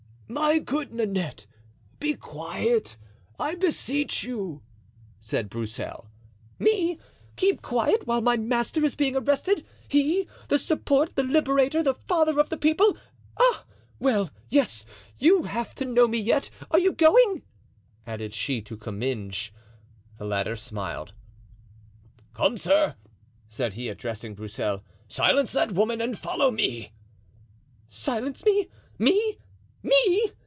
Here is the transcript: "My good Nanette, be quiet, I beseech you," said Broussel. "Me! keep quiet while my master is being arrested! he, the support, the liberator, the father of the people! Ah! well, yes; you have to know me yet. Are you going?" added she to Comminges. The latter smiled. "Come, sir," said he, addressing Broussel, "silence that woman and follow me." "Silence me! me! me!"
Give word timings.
"My 0.33 0.59
good 0.59 0.93
Nanette, 0.93 1.45
be 1.99 2.13
quiet, 2.13 2.95
I 3.37 3.55
beseech 3.55 4.23
you," 4.23 4.63
said 5.19 5.49
Broussel. 5.49 6.07
"Me! 6.57 6.97
keep 7.35 7.61
quiet 7.61 8.07
while 8.07 8.21
my 8.21 8.37
master 8.37 8.81
is 8.85 8.95
being 8.95 9.17
arrested! 9.17 9.65
he, 9.89 10.29
the 10.47 10.57
support, 10.57 11.17
the 11.17 11.23
liberator, 11.23 11.83
the 11.83 11.93
father 11.93 12.39
of 12.39 12.47
the 12.47 12.55
people! 12.55 12.95
Ah! 13.37 13.65
well, 13.99 14.29
yes; 14.49 14.85
you 15.19 15.43
have 15.43 15.75
to 15.75 15.83
know 15.85 16.07
me 16.07 16.17
yet. 16.19 16.49
Are 16.71 16.79
you 16.79 16.93
going?" 16.93 17.41
added 18.07 18.33
she 18.33 18.61
to 18.61 18.77
Comminges. 18.77 19.49
The 20.17 20.23
latter 20.23 20.55
smiled. 20.55 21.11
"Come, 22.33 22.57
sir," 22.57 22.95
said 23.49 23.73
he, 23.73 23.89
addressing 23.89 24.35
Broussel, 24.35 24.81
"silence 25.09 25.51
that 25.51 25.73
woman 25.73 25.99
and 25.99 26.17
follow 26.17 26.51
me." 26.51 26.93
"Silence 27.89 28.45
me! 28.45 28.69
me! 28.97 29.37
me!" 29.83 30.31